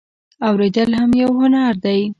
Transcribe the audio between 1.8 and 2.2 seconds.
دی